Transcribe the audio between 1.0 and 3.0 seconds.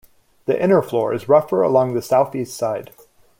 is rougher along the southeast side.